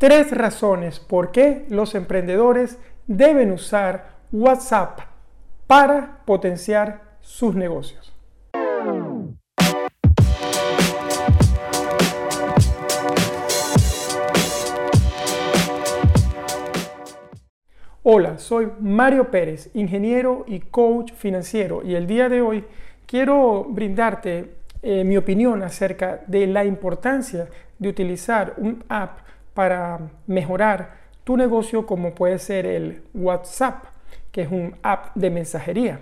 tres 0.00 0.30
razones 0.30 0.98
por 0.98 1.30
qué 1.30 1.66
los 1.68 1.94
emprendedores 1.94 2.78
deben 3.06 3.52
usar 3.52 4.14
WhatsApp 4.32 5.00
para 5.66 6.22
potenciar 6.24 7.18
sus 7.20 7.54
negocios. 7.54 8.10
Hola, 18.02 18.38
soy 18.38 18.72
Mario 18.80 19.30
Pérez, 19.30 19.68
ingeniero 19.74 20.46
y 20.48 20.60
coach 20.60 21.12
financiero 21.12 21.82
y 21.84 21.94
el 21.94 22.06
día 22.06 22.30
de 22.30 22.40
hoy 22.40 22.64
quiero 23.04 23.64
brindarte 23.64 24.54
eh, 24.80 25.04
mi 25.04 25.18
opinión 25.18 25.62
acerca 25.62 26.22
de 26.26 26.46
la 26.46 26.64
importancia 26.64 27.50
de 27.78 27.88
utilizar 27.90 28.54
un 28.56 28.82
app 28.88 29.18
para 29.60 29.98
mejorar 30.26 30.94
tu 31.22 31.36
negocio 31.36 31.84
como 31.84 32.14
puede 32.14 32.38
ser 32.38 32.64
el 32.64 33.02
WhatsApp, 33.12 33.84
que 34.32 34.40
es 34.40 34.50
un 34.50 34.74
app 34.82 35.14
de 35.14 35.28
mensajería. 35.28 36.00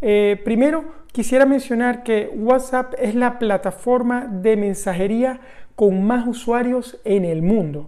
Eh, 0.00 0.40
primero, 0.44 0.86
quisiera 1.12 1.46
mencionar 1.46 2.02
que 2.02 2.28
WhatsApp 2.34 2.94
es 2.98 3.14
la 3.14 3.38
plataforma 3.38 4.26
de 4.26 4.56
mensajería 4.56 5.38
con 5.76 6.02
más 6.02 6.26
usuarios 6.26 6.98
en 7.04 7.24
el 7.24 7.42
mundo. 7.42 7.86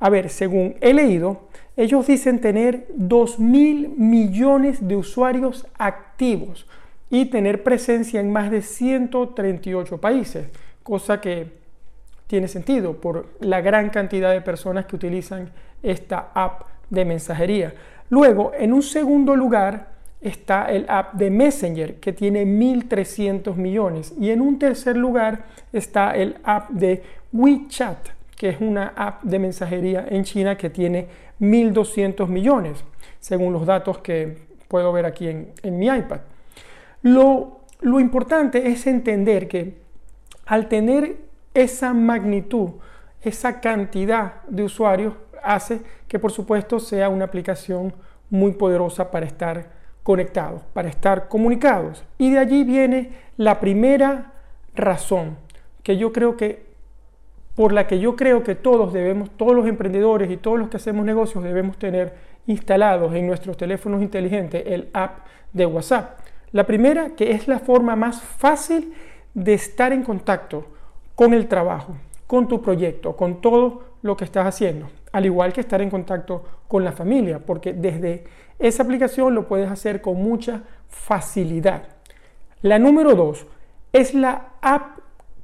A 0.00 0.10
ver, 0.10 0.28
según 0.28 0.74
he 0.80 0.92
leído, 0.92 1.46
ellos 1.76 2.08
dicen 2.08 2.40
tener 2.40 2.88
2 2.96 3.38
mil 3.38 3.90
millones 3.90 4.88
de 4.88 4.96
usuarios 4.96 5.68
activos 5.78 6.66
y 7.10 7.26
tener 7.26 7.62
presencia 7.62 8.18
en 8.18 8.32
más 8.32 8.50
de 8.50 8.62
138 8.62 10.00
países, 10.00 10.48
cosa 10.82 11.20
que 11.20 11.64
tiene 12.26 12.48
sentido 12.48 13.00
por 13.00 13.28
la 13.40 13.60
gran 13.60 13.90
cantidad 13.90 14.32
de 14.32 14.40
personas 14.40 14.86
que 14.86 14.96
utilizan 14.96 15.50
esta 15.82 16.30
app 16.34 16.62
de 16.90 17.04
mensajería. 17.04 17.74
Luego, 18.10 18.52
en 18.58 18.72
un 18.72 18.82
segundo 18.82 19.36
lugar, 19.36 19.96
está 20.20 20.66
el 20.66 20.86
app 20.88 21.14
de 21.14 21.30
Messenger, 21.30 21.96
que 22.00 22.12
tiene 22.12 22.44
1.300 22.44 23.54
millones. 23.54 24.14
Y 24.18 24.30
en 24.30 24.40
un 24.40 24.58
tercer 24.58 24.96
lugar 24.96 25.44
está 25.72 26.16
el 26.16 26.36
app 26.42 26.70
de 26.70 27.02
WeChat, 27.32 27.98
que 28.36 28.50
es 28.50 28.60
una 28.60 28.92
app 28.96 29.22
de 29.22 29.38
mensajería 29.38 30.06
en 30.08 30.24
China 30.24 30.56
que 30.56 30.70
tiene 30.70 31.06
1.200 31.40 32.26
millones, 32.28 32.84
según 33.20 33.52
los 33.52 33.66
datos 33.66 33.98
que 33.98 34.46
puedo 34.68 34.92
ver 34.92 35.06
aquí 35.06 35.28
en, 35.28 35.78
mi 35.78 35.86
iPad. 35.86 36.20
Lo, 37.02 37.60
lo 37.80 38.00
importante 38.00 38.68
es 38.68 38.86
entender 38.86 39.48
que 39.48 39.74
al 40.46 40.68
tener 40.68 41.25
esa 41.56 41.94
magnitud, 41.94 42.72
esa 43.22 43.60
cantidad 43.60 44.42
de 44.46 44.62
usuarios, 44.62 45.14
hace 45.42 45.80
que 46.06 46.18
por 46.18 46.30
supuesto 46.30 46.78
sea 46.78 47.08
una 47.08 47.24
aplicación 47.24 47.94
muy 48.28 48.52
poderosa 48.52 49.10
para 49.10 49.24
estar 49.24 49.70
conectados, 50.02 50.62
para 50.74 50.88
estar 50.88 51.28
comunicados. 51.28 52.04
Y 52.18 52.30
de 52.30 52.38
allí 52.38 52.62
viene 52.62 53.12
la 53.38 53.58
primera 53.58 54.32
razón 54.74 55.38
que 55.82 55.96
yo 55.96 56.12
creo 56.12 56.36
que 56.36 56.66
por 57.54 57.72
la 57.72 57.86
que 57.86 58.00
yo 58.00 58.16
creo 58.16 58.42
que 58.42 58.54
todos 58.54 58.92
debemos, 58.92 59.30
todos 59.30 59.54
los 59.56 59.66
emprendedores 59.66 60.30
y 60.30 60.36
todos 60.36 60.58
los 60.58 60.68
que 60.68 60.76
hacemos 60.76 61.06
negocios 61.06 61.42
debemos 61.42 61.78
tener 61.78 62.14
instalados 62.46 63.14
en 63.14 63.26
nuestros 63.26 63.56
teléfonos 63.56 64.02
inteligentes 64.02 64.62
el 64.66 64.90
app 64.92 65.20
de 65.54 65.64
WhatsApp. 65.64 66.18
La 66.52 66.66
primera, 66.66 67.16
que 67.16 67.30
es 67.30 67.48
la 67.48 67.60
forma 67.60 67.96
más 67.96 68.20
fácil 68.20 68.92
de 69.32 69.54
estar 69.54 69.94
en 69.94 70.02
contacto 70.02 70.75
con 71.16 71.34
el 71.34 71.48
trabajo, 71.48 71.96
con 72.28 72.46
tu 72.46 72.62
proyecto, 72.62 73.16
con 73.16 73.40
todo 73.40 73.82
lo 74.02 74.16
que 74.16 74.24
estás 74.24 74.46
haciendo, 74.46 74.86
al 75.10 75.26
igual 75.26 75.52
que 75.52 75.62
estar 75.62 75.82
en 75.82 75.90
contacto 75.90 76.44
con 76.68 76.84
la 76.84 76.92
familia, 76.92 77.40
porque 77.40 77.72
desde 77.72 78.24
esa 78.60 78.84
aplicación 78.84 79.34
lo 79.34 79.48
puedes 79.48 79.68
hacer 79.68 80.00
con 80.00 80.22
mucha 80.22 80.62
facilidad. 80.88 81.82
La 82.62 82.78
número 82.78 83.14
dos 83.14 83.46
es 83.92 84.14
la 84.14 84.50
app 84.60 84.98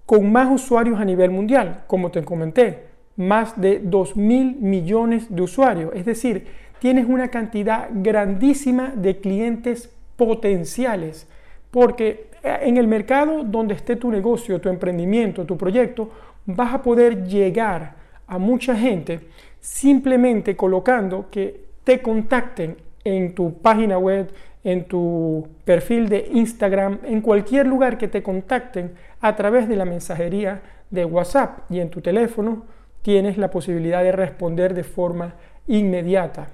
con 0.06 0.30
más 0.30 0.50
usuarios 0.50 1.00
a 1.00 1.04
nivel 1.04 1.30
mundial, 1.30 1.84
como 1.86 2.10
te 2.10 2.24
comenté, 2.24 2.86
más 3.16 3.60
de 3.60 3.80
2 3.82 4.16
mil 4.16 4.56
millones 4.56 5.34
de 5.34 5.42
usuarios, 5.42 5.92
es 5.94 6.04
decir, 6.04 6.46
tienes 6.80 7.06
una 7.06 7.28
cantidad 7.28 7.88
grandísima 7.92 8.92
de 8.94 9.20
clientes 9.20 9.90
potenciales, 10.16 11.28
porque 11.72 12.28
eh, 12.42 12.58
en 12.62 12.76
el 12.76 12.86
mercado 12.86 13.42
donde 13.42 13.74
esté 13.74 13.96
tu 13.96 14.12
negocio, 14.12 14.60
tu 14.60 14.68
emprendimiento, 14.68 15.44
tu 15.44 15.56
proyecto, 15.56 16.10
vas 16.46 16.74
a 16.74 16.82
poder 16.82 17.24
llegar 17.24 17.96
a 18.28 18.38
mucha 18.38 18.76
gente 18.76 19.20
simplemente 19.58 20.54
colocando 20.54 21.28
que 21.30 21.64
te 21.82 22.00
contacten 22.00 22.76
en 23.04 23.34
tu 23.34 23.54
página 23.58 23.98
web, 23.98 24.30
en 24.62 24.84
tu 24.84 25.48
perfil 25.64 26.08
de 26.08 26.28
Instagram, 26.32 26.98
en 27.04 27.20
cualquier 27.20 27.66
lugar 27.66 27.98
que 27.98 28.06
te 28.06 28.22
contacten 28.22 28.92
a 29.20 29.34
través 29.34 29.68
de 29.68 29.76
la 29.76 29.84
mensajería 29.84 30.62
de 30.90 31.04
WhatsApp 31.04 31.70
y 31.70 31.80
en 31.80 31.90
tu 31.90 32.00
teléfono 32.00 32.64
tienes 33.00 33.38
la 33.38 33.50
posibilidad 33.50 34.02
de 34.02 34.12
responder 34.12 34.74
de 34.74 34.84
forma 34.84 35.34
inmediata. 35.66 36.48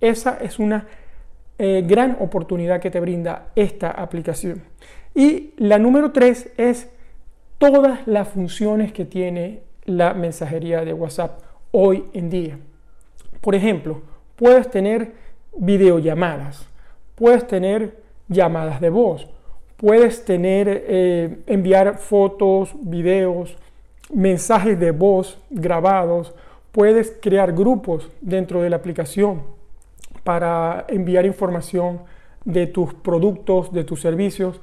Esa 0.00 0.38
es 0.42 0.58
una 0.58 0.86
eh, 1.58 1.82
gran 1.86 2.18
oportunidad 2.20 2.80
que 2.80 2.90
te 2.90 3.00
brinda 3.00 3.48
esta 3.56 3.90
aplicación. 3.90 4.62
Y 5.14 5.54
la 5.56 5.78
número 5.78 6.12
tres 6.12 6.50
es 6.58 6.90
todas 7.56 8.06
las 8.06 8.28
funciones 8.28 8.92
que 8.92 9.06
tiene 9.06 9.62
la 9.86 10.12
mensajería 10.12 10.84
de 10.84 10.92
WhatsApp 10.92 11.40
hoy 11.70 12.04
en 12.12 12.28
día. 12.28 12.58
Por 13.40 13.54
ejemplo, 13.54 14.02
puedes 14.36 14.70
tener 14.70 15.12
videollamadas, 15.56 16.66
puedes 17.14 17.46
tener 17.46 18.02
llamadas 18.28 18.78
de 18.80 18.90
voz, 18.90 19.26
puedes 19.78 20.26
tener, 20.26 20.84
eh, 20.86 21.38
enviar 21.46 21.96
fotos, 21.96 22.74
videos, 22.82 23.56
mensajes 24.12 24.78
de 24.78 24.90
voz 24.90 25.38
grabados, 25.48 26.34
puedes 26.70 27.16
crear 27.22 27.54
grupos 27.54 28.10
dentro 28.20 28.60
de 28.60 28.68
la 28.68 28.76
aplicación 28.76 29.56
para 30.26 30.84
enviar 30.88 31.24
información 31.24 32.00
de 32.44 32.66
tus 32.66 32.92
productos, 32.92 33.72
de 33.72 33.84
tus 33.84 34.00
servicios. 34.00 34.60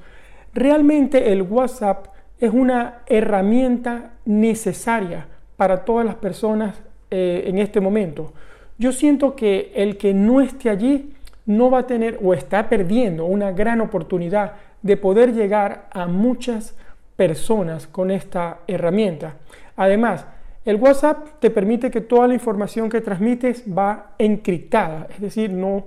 Realmente 0.52 1.32
el 1.32 1.40
WhatsApp 1.40 2.08
es 2.38 2.52
una 2.52 3.00
herramienta 3.06 4.12
necesaria 4.26 5.26
para 5.56 5.86
todas 5.86 6.04
las 6.04 6.16
personas 6.16 6.82
eh, 7.10 7.44
en 7.46 7.58
este 7.58 7.80
momento. 7.80 8.34
Yo 8.76 8.92
siento 8.92 9.34
que 9.34 9.72
el 9.74 9.96
que 9.96 10.12
no 10.12 10.42
esté 10.42 10.68
allí 10.68 11.14
no 11.46 11.70
va 11.70 11.80
a 11.80 11.86
tener 11.86 12.18
o 12.22 12.34
está 12.34 12.68
perdiendo 12.68 13.24
una 13.24 13.50
gran 13.50 13.80
oportunidad 13.80 14.52
de 14.82 14.98
poder 14.98 15.32
llegar 15.32 15.88
a 15.92 16.06
muchas 16.06 16.76
personas 17.16 17.86
con 17.86 18.10
esta 18.10 18.58
herramienta. 18.66 19.36
Además, 19.76 20.26
el 20.64 20.76
WhatsApp 20.76 21.40
te 21.40 21.50
permite 21.50 21.90
que 21.90 22.00
toda 22.00 22.26
la 22.26 22.34
información 22.34 22.88
que 22.88 23.00
transmites 23.00 23.64
va 23.66 24.14
encriptada, 24.18 25.08
es 25.10 25.20
decir, 25.20 25.50
no, 25.50 25.84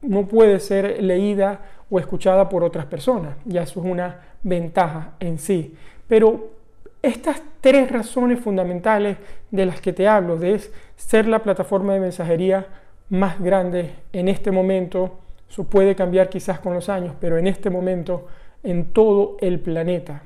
no 0.00 0.26
puede 0.26 0.60
ser 0.60 1.02
leída 1.02 1.60
o 1.90 1.98
escuchada 1.98 2.48
por 2.48 2.64
otras 2.64 2.86
personas. 2.86 3.36
Ya 3.44 3.62
eso 3.62 3.80
es 3.80 3.86
una 3.86 4.20
ventaja 4.42 5.14
en 5.20 5.38
sí. 5.38 5.74
Pero 6.08 6.50
estas 7.02 7.42
tres 7.60 7.90
razones 7.90 8.40
fundamentales 8.40 9.18
de 9.50 9.66
las 9.66 9.80
que 9.80 9.92
te 9.92 10.08
hablo, 10.08 10.36
de 10.36 10.60
ser 10.96 11.26
la 11.26 11.42
plataforma 11.42 11.92
de 11.92 12.00
mensajería 12.00 12.66
más 13.10 13.38
grande 13.40 13.92
en 14.12 14.28
este 14.28 14.50
momento, 14.50 15.18
eso 15.48 15.64
puede 15.64 15.94
cambiar 15.94 16.30
quizás 16.30 16.58
con 16.60 16.72
los 16.72 16.88
años, 16.88 17.14
pero 17.20 17.36
en 17.36 17.46
este 17.46 17.68
momento 17.68 18.26
en 18.62 18.92
todo 18.92 19.36
el 19.40 19.60
planeta. 19.60 20.22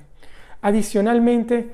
Adicionalmente, 0.63 1.69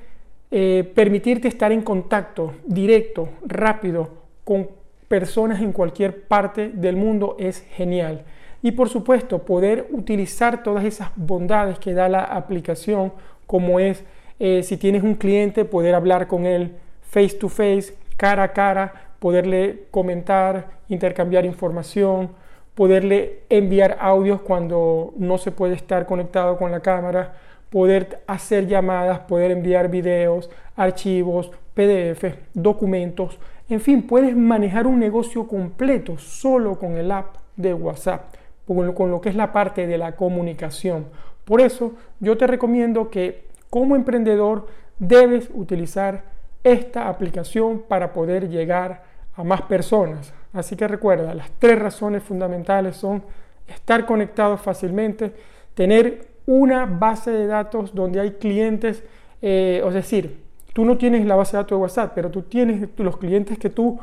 eh, 0.56 0.88
permitirte 0.94 1.48
estar 1.48 1.72
en 1.72 1.82
contacto 1.82 2.54
directo, 2.64 3.28
rápido, 3.44 4.08
con 4.44 4.68
personas 5.08 5.60
en 5.60 5.72
cualquier 5.72 6.28
parte 6.28 6.68
del 6.68 6.94
mundo 6.94 7.34
es 7.40 7.62
genial. 7.72 8.22
Y 8.62 8.70
por 8.70 8.88
supuesto, 8.88 9.44
poder 9.44 9.88
utilizar 9.90 10.62
todas 10.62 10.84
esas 10.84 11.10
bondades 11.16 11.80
que 11.80 11.92
da 11.92 12.08
la 12.08 12.22
aplicación, 12.22 13.12
como 13.48 13.80
es 13.80 14.04
eh, 14.38 14.62
si 14.62 14.76
tienes 14.76 15.02
un 15.02 15.16
cliente, 15.16 15.64
poder 15.64 15.92
hablar 15.92 16.28
con 16.28 16.46
él 16.46 16.76
face 17.02 17.36
to 17.36 17.48
face, 17.48 17.96
cara 18.16 18.44
a 18.44 18.52
cara, 18.52 18.92
poderle 19.18 19.86
comentar, 19.90 20.68
intercambiar 20.88 21.44
información, 21.44 22.30
poderle 22.76 23.40
enviar 23.48 23.98
audios 24.00 24.40
cuando 24.40 25.14
no 25.16 25.36
se 25.36 25.50
puede 25.50 25.74
estar 25.74 26.06
conectado 26.06 26.56
con 26.56 26.70
la 26.70 26.78
cámara, 26.78 27.34
poder 27.74 28.22
hacer 28.28 28.68
llamadas, 28.68 29.18
poder 29.18 29.50
enviar 29.50 29.88
videos, 29.90 30.48
archivos, 30.76 31.50
PDF, 31.74 32.36
documentos, 32.54 33.40
en 33.68 33.80
fin, 33.80 34.06
puedes 34.06 34.36
manejar 34.36 34.86
un 34.86 35.00
negocio 35.00 35.48
completo 35.48 36.16
solo 36.16 36.78
con 36.78 36.96
el 36.96 37.10
app 37.10 37.34
de 37.56 37.74
WhatsApp, 37.74 38.32
con 38.64 39.10
lo 39.10 39.20
que 39.20 39.28
es 39.28 39.34
la 39.34 39.50
parte 39.50 39.88
de 39.88 39.98
la 39.98 40.14
comunicación. 40.14 41.06
Por 41.44 41.60
eso 41.60 41.94
yo 42.20 42.36
te 42.36 42.46
recomiendo 42.46 43.10
que 43.10 43.48
como 43.70 43.96
emprendedor 43.96 44.68
debes 45.00 45.50
utilizar 45.52 46.22
esta 46.62 47.08
aplicación 47.08 47.82
para 47.88 48.12
poder 48.12 48.50
llegar 48.50 49.02
a 49.34 49.42
más 49.42 49.62
personas. 49.62 50.32
Así 50.52 50.76
que 50.76 50.86
recuerda, 50.86 51.34
las 51.34 51.50
tres 51.58 51.76
razones 51.80 52.22
fundamentales 52.22 52.96
son 52.96 53.24
estar 53.66 54.06
conectados 54.06 54.60
fácilmente, 54.60 55.32
tener 55.74 56.33
una 56.46 56.86
base 56.86 57.30
de 57.30 57.46
datos 57.46 57.94
donde 57.94 58.20
hay 58.20 58.32
clientes, 58.32 59.04
eh, 59.42 59.82
es 59.86 59.94
decir, 59.94 60.42
tú 60.72 60.84
no 60.84 60.96
tienes 60.96 61.26
la 61.26 61.36
base 61.36 61.56
de 61.56 61.62
datos 61.62 61.78
de 61.78 61.82
WhatsApp, 61.82 62.12
pero 62.14 62.30
tú 62.30 62.42
tienes 62.42 62.88
los 62.96 63.16
clientes 63.16 63.58
que 63.58 63.70
tú, 63.70 63.98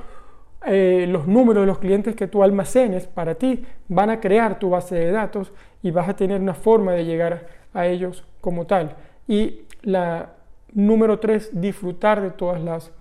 eh, 0.65 1.05
los 1.07 1.27
números 1.27 1.63
de 1.63 1.67
los 1.67 1.79
clientes 1.79 2.15
que 2.15 2.27
tú 2.27 2.43
almacenes 2.43 3.07
para 3.07 3.35
ti, 3.35 3.63
van 3.87 4.09
a 4.09 4.19
crear 4.19 4.59
tu 4.59 4.69
base 4.69 4.95
de 4.95 5.11
datos 5.11 5.51
y 5.83 5.91
vas 5.91 6.09
a 6.09 6.15
tener 6.15 6.41
una 6.41 6.53
forma 6.53 6.93
de 6.93 7.05
llegar 7.05 7.47
a 7.73 7.87
ellos 7.87 8.25
como 8.39 8.65
tal. 8.65 8.95
Y 9.27 9.61
la 9.83 10.33
número 10.73 11.19
tres, 11.19 11.49
disfrutar 11.53 12.21
de 12.21 12.31
todas 12.31 12.61
las 12.61 12.91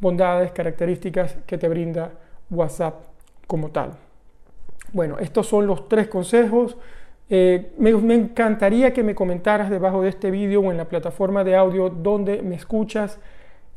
bondades, 0.00 0.52
características 0.52 1.36
que 1.46 1.58
te 1.58 1.68
brinda 1.68 2.12
WhatsApp 2.50 3.04
como 3.46 3.70
tal. 3.70 3.92
Bueno, 4.92 5.18
estos 5.18 5.46
son 5.46 5.66
los 5.66 5.88
tres 5.88 6.08
consejos. 6.08 6.76
Eh, 7.30 7.72
me, 7.76 7.90
encantaría 8.14 8.94
que 8.94 9.02
me 9.02 9.14
comentaras 9.14 9.68
debajo 9.68 10.02
de 10.02 10.08
este 10.08 10.30
vídeo 10.30 10.62
o 10.62 10.70
en 10.70 10.78
la 10.78 10.86
plataforma 10.86 11.44
de 11.44 11.56
audio 11.56 11.90
donde 11.90 12.42
me 12.42 12.54
escuchas. 12.54 13.18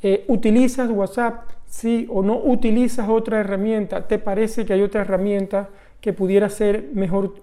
Eh, 0.01 0.23
¿Utilizas 0.27 0.89
WhatsApp? 0.89 1.49
Sí 1.65 2.07
o 2.09 2.21
no 2.21 2.37
utilizas 2.37 3.09
otra 3.09 3.39
herramienta. 3.39 4.07
¿Te 4.07 4.19
parece 4.19 4.65
que 4.65 4.73
hay 4.73 4.81
otra 4.81 5.01
herramienta 5.01 5.69
que 5.99 6.13
pudiera 6.13 6.49
ser 6.49 6.89
mejor, 6.93 7.35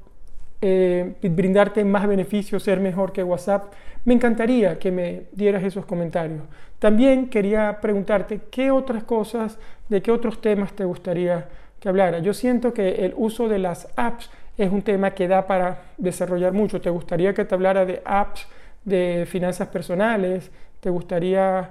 eh, 0.61 1.15
brindarte 1.23 1.85
más 1.85 2.07
beneficios, 2.07 2.63
ser 2.63 2.81
mejor 2.81 3.13
que 3.13 3.23
WhatsApp? 3.23 3.73
Me 4.05 4.15
encantaría 4.15 4.79
que 4.79 4.91
me 4.91 5.25
dieras 5.33 5.63
esos 5.63 5.85
comentarios. 5.85 6.43
También 6.79 7.29
quería 7.29 7.81
preguntarte 7.81 8.41
qué 8.51 8.71
otras 8.71 9.05
cosas, 9.05 9.59
de 9.89 10.01
qué 10.01 10.11
otros 10.11 10.41
temas 10.41 10.73
te 10.73 10.85
gustaría 10.85 11.49
que 11.81 11.89
hablara. 11.89 12.19
Yo 12.21 12.33
siento 12.35 12.73
que 12.73 13.05
el 13.05 13.15
uso 13.17 13.49
de 13.49 13.59
las 13.59 13.89
apps 13.97 14.31
es 14.59 14.73
un 14.73 14.83
tema 14.83 15.13
que 15.13 15.29
da 15.29 15.47
para 15.47 15.85
desarrollar 15.97 16.53
mucho. 16.53 16.81
¿Te 16.81 16.91
gustaría 16.91 17.33
que 17.33 17.45
te 17.45 17.55
hablara 17.55 17.87
de 17.87 18.03
apps 18.05 18.47
de 18.85 19.25
finanzas 19.27 19.69
personales? 19.69 20.51
¿Te 20.81 20.91
gustaría... 20.91 21.71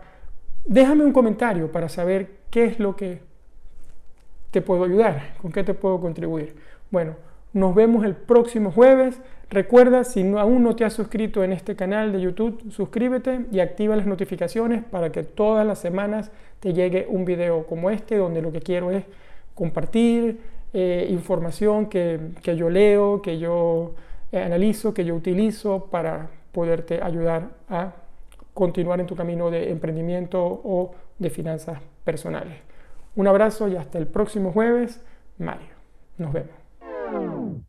Déjame 0.65 1.03
un 1.03 1.11
comentario 1.11 1.71
para 1.71 1.89
saber 1.89 2.29
qué 2.49 2.65
es 2.65 2.79
lo 2.79 2.95
que 2.95 3.19
te 4.51 4.61
puedo 4.61 4.85
ayudar, 4.85 5.33
con 5.41 5.51
qué 5.51 5.63
te 5.63 5.73
puedo 5.73 5.99
contribuir. 5.99 6.55
Bueno, 6.89 7.15
nos 7.51 7.75
vemos 7.75 8.05
el 8.05 8.15
próximo 8.15 8.71
jueves. 8.71 9.19
Recuerda, 9.49 10.03
si 10.05 10.21
aún 10.37 10.63
no 10.63 10.75
te 10.75 10.85
has 10.85 10.93
suscrito 10.93 11.43
en 11.43 11.51
este 11.51 11.75
canal 11.75 12.13
de 12.13 12.21
YouTube, 12.21 12.71
suscríbete 12.71 13.45
y 13.51 13.59
activa 13.59 13.95
las 13.95 14.05
notificaciones 14.05 14.83
para 14.83 15.11
que 15.11 15.23
todas 15.23 15.65
las 15.65 15.79
semanas 15.79 16.31
te 16.61 16.73
llegue 16.73 17.05
un 17.09 17.25
video 17.25 17.65
como 17.65 17.89
este, 17.89 18.15
donde 18.17 18.41
lo 18.41 18.51
que 18.51 18.61
quiero 18.61 18.91
es 18.91 19.03
compartir 19.55 20.39
eh, 20.73 21.07
información 21.09 21.87
que, 21.87 22.19
que, 22.41 22.55
yo 22.55 22.69
leo, 22.69 23.21
que 23.21 23.39
yo 23.39 23.93
eh, 24.31 24.41
analizo, 24.41 24.93
que 24.93 25.05
yo 25.05 25.15
utilizo 25.15 25.85
para 25.85 26.29
poderte 26.51 27.01
ayudar 27.01 27.49
a 27.69 27.93
continuar 28.53 28.99
en 28.99 29.07
tu 29.07 29.15
camino 29.15 29.51
de 29.51 29.71
emprendimiento 29.71 30.43
o 30.43 30.95
de 31.19 31.29
finanzas 31.29 31.79
personales. 32.03 32.57
Un 33.15 33.27
abrazo 33.27 33.67
y 33.67 33.75
hasta 33.75 33.97
el 33.97 34.07
próximo 34.07 34.51
jueves, 34.51 35.03
Mario. 35.37 35.75
Nos 36.17 36.33
vemos. 36.33 37.67